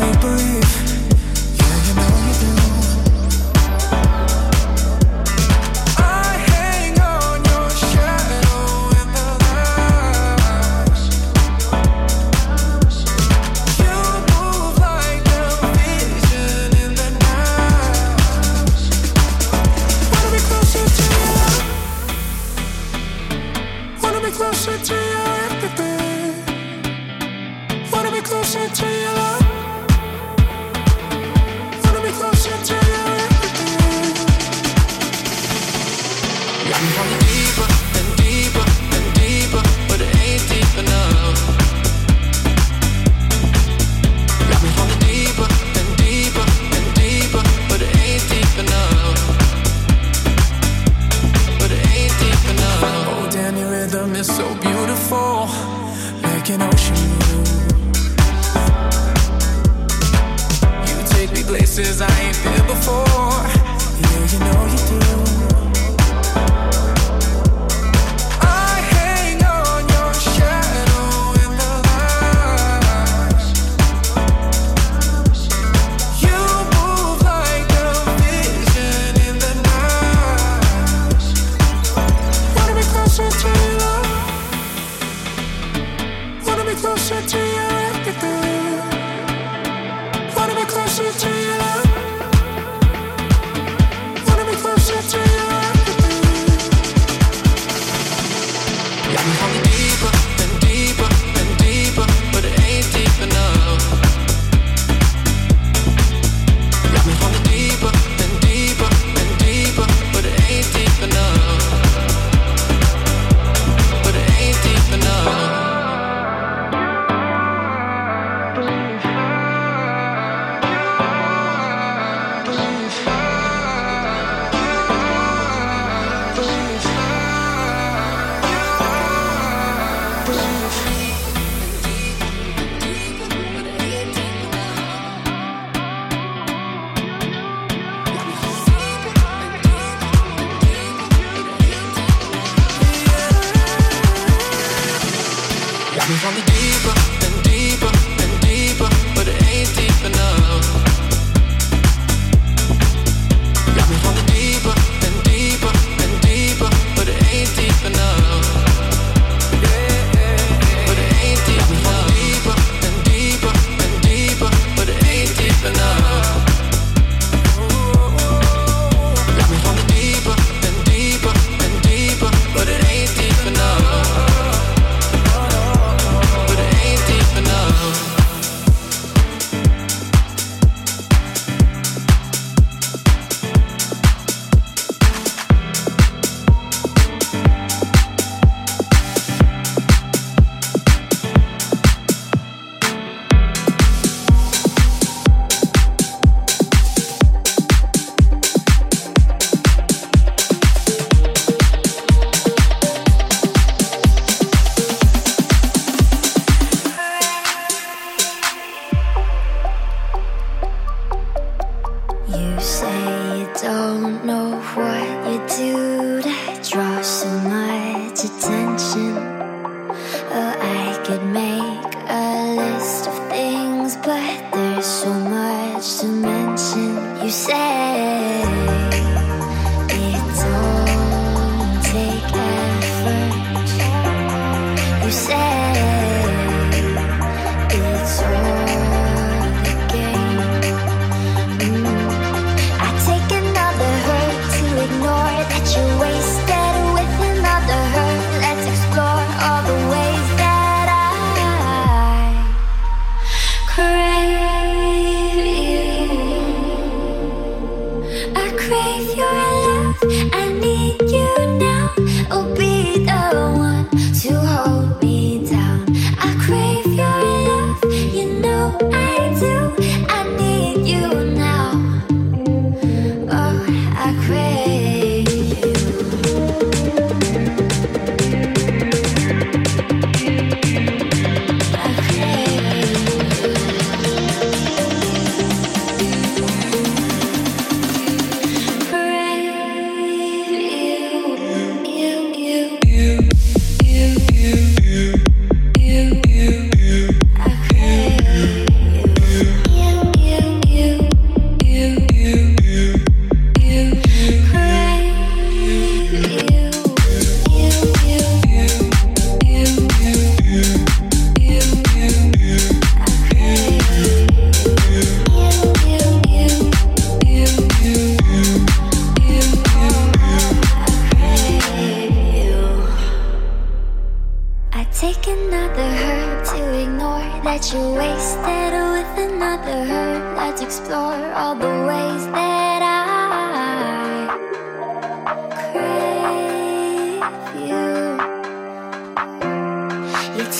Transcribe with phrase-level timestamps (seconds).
[0.00, 0.21] it's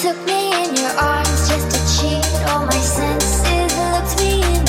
[0.02, 2.26] took me in your arms just to cheat.
[2.50, 4.61] All my senses looked me in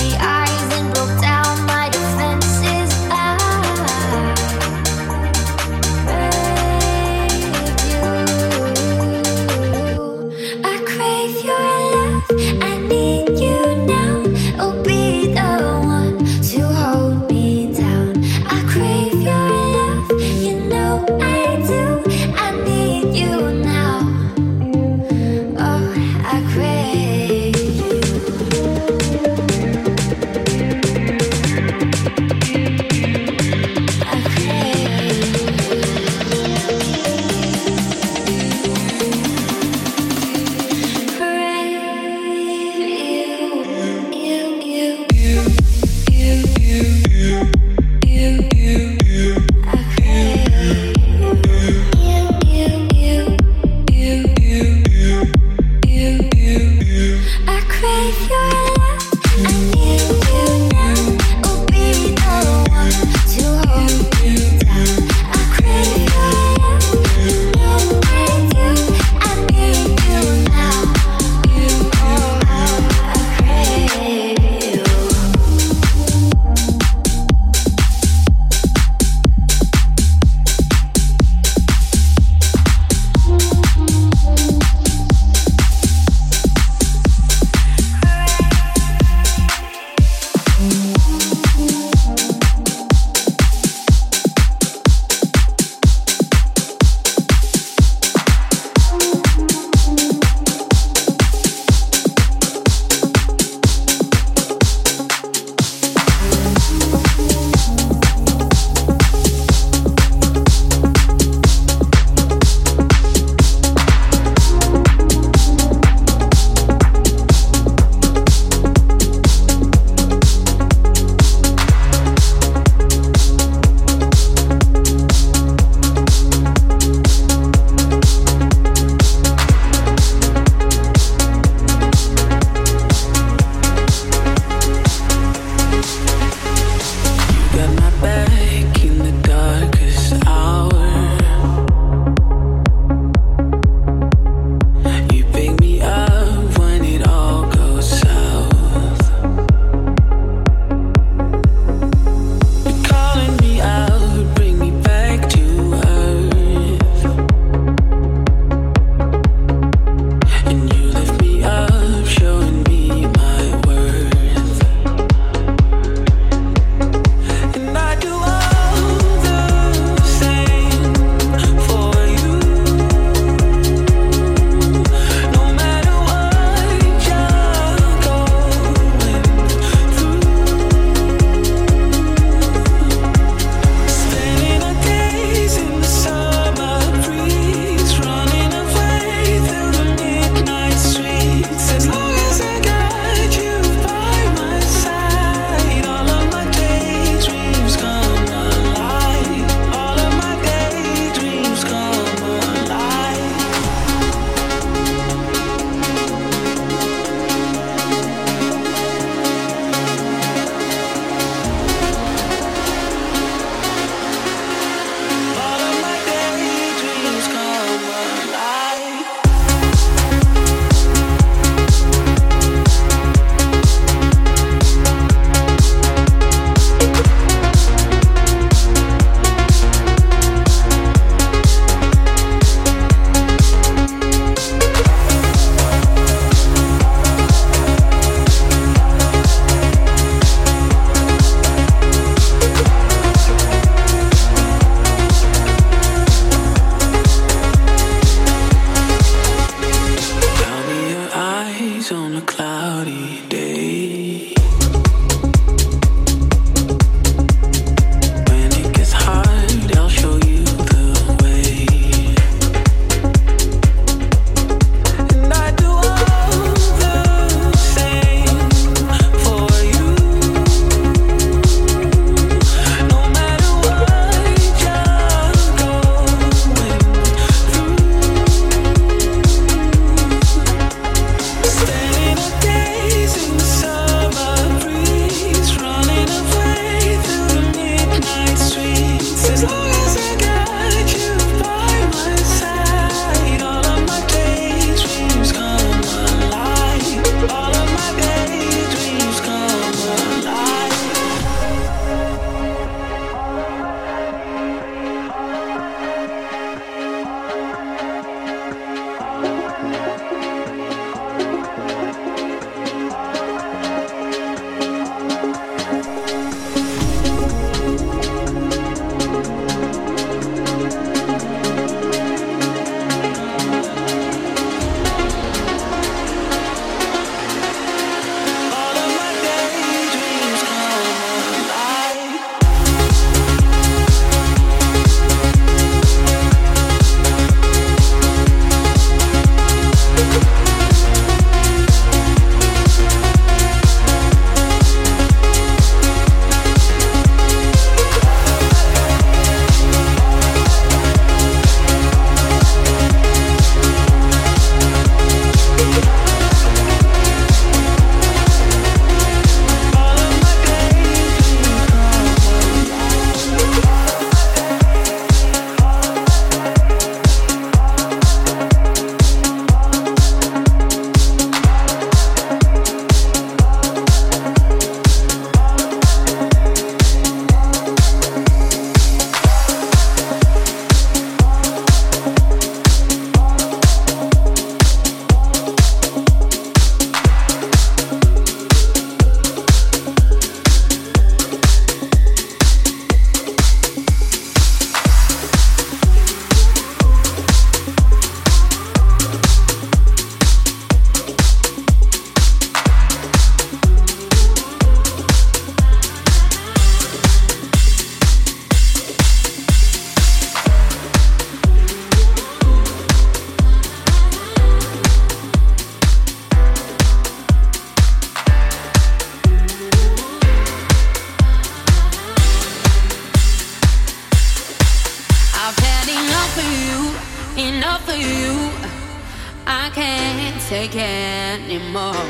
[430.54, 432.06] take anymore.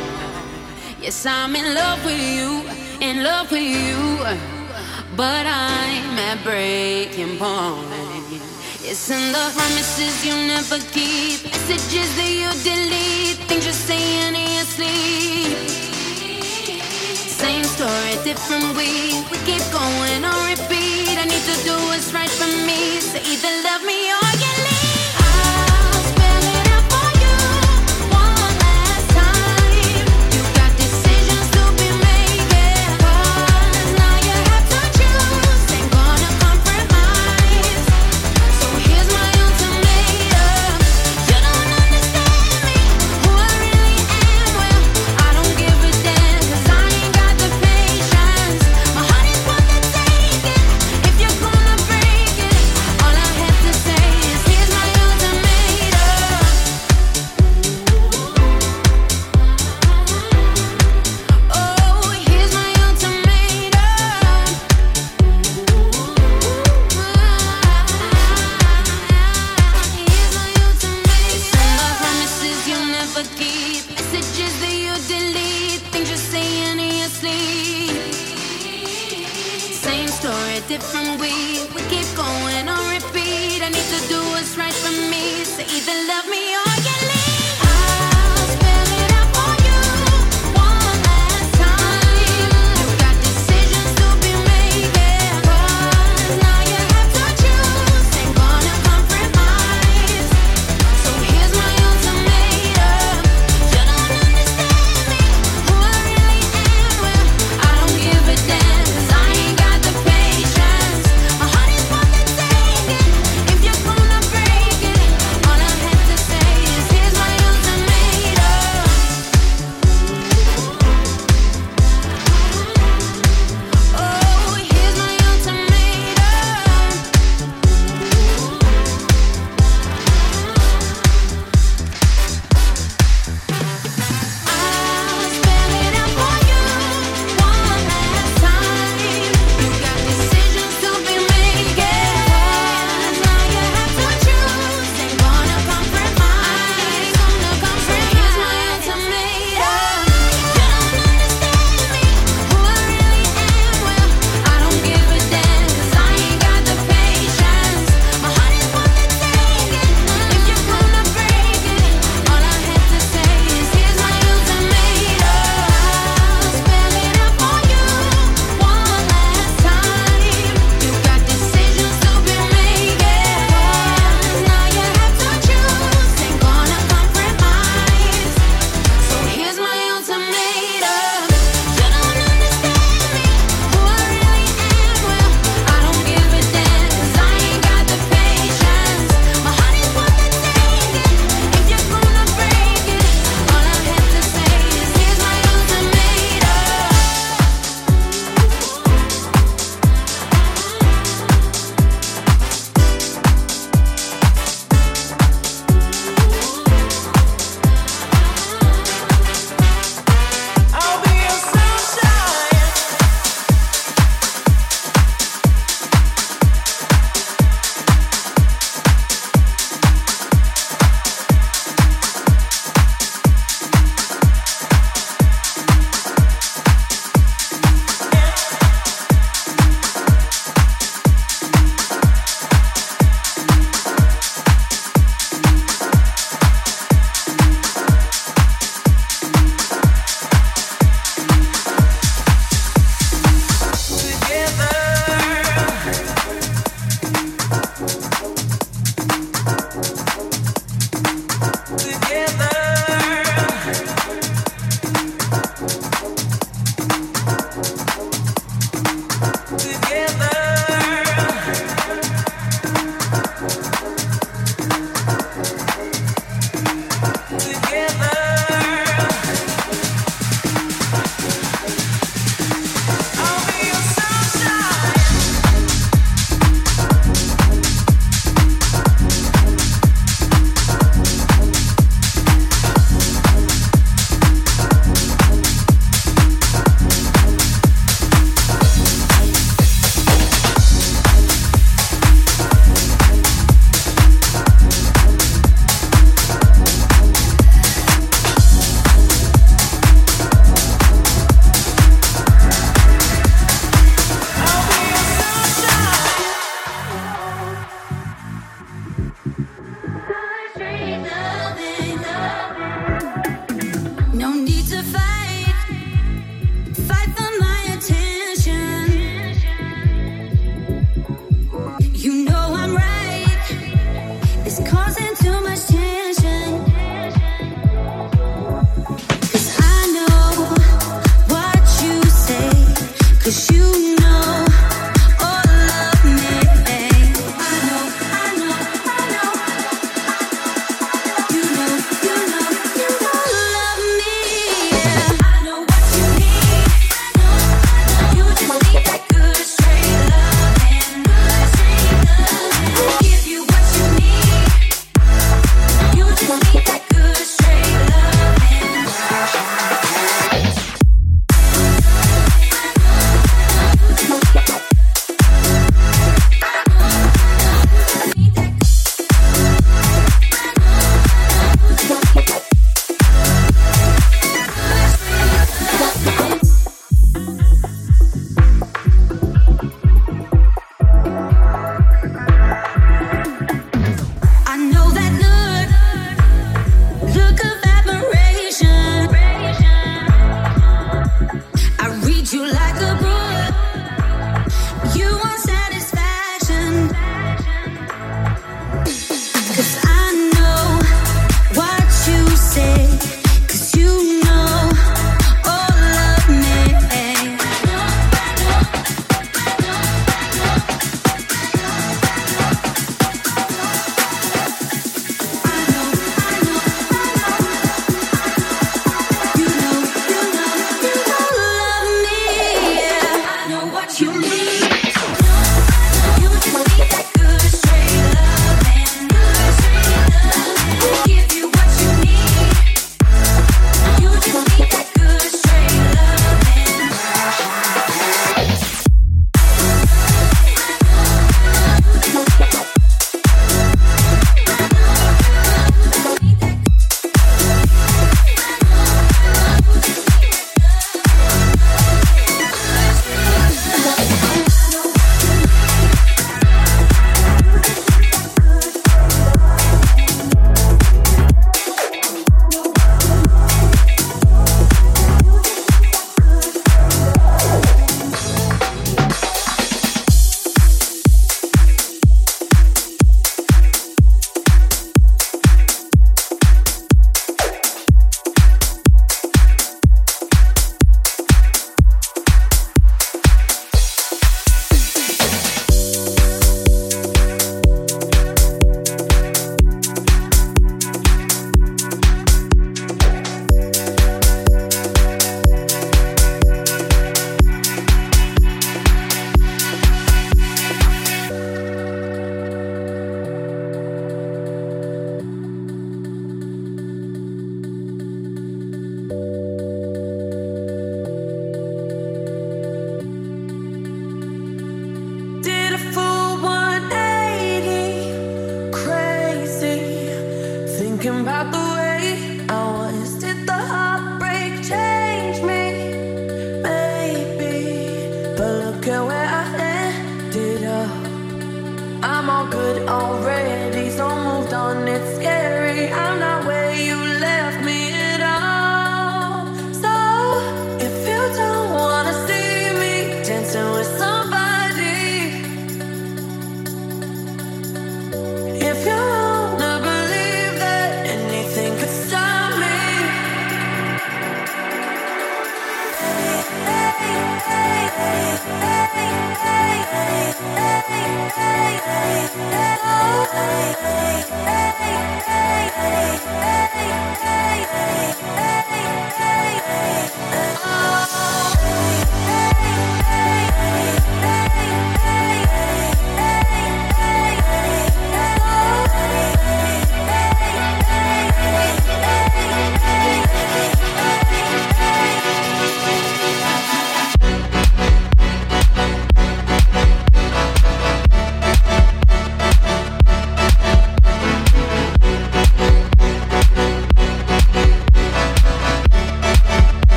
[0.99, 2.49] Yes, I'm in love with you,
[2.99, 4.19] in love with you,
[5.15, 7.87] but I'm at breaking point.
[8.89, 14.49] It's in the promises you never keep, messages that you delete, things you're saying in
[14.57, 15.57] your sleep.
[17.43, 19.23] Same story, different week.
[19.31, 21.15] We keep going on repeat.
[21.15, 24.62] I need to do what's right for me, so either love me or you.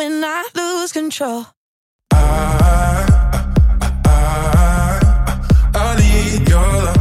[0.00, 1.44] when I lose control.
[2.10, 2.16] I,
[2.64, 3.52] I,
[4.06, 4.20] I,
[5.26, 6.99] I, I need your love.